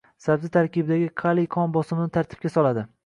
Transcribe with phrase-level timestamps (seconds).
[0.27, 2.87] Sabzi tarkibidagi kaliy qon bosimini tartibga soladi